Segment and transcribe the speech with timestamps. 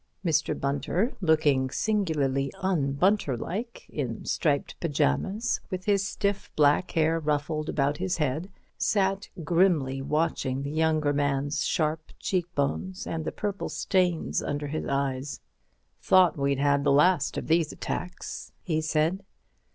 [0.25, 0.59] Mr.
[0.59, 7.97] Bunter, looking singularly un Bunterlike in striped pyjamas, with his stiff black hair ruffled about
[7.97, 14.65] his head, sat grimly watching the younger man's sharp cheekbones and the purple stains under
[14.65, 15.39] his eyes.
[16.01, 19.23] "Thought we'd had the last of these attacks," he said.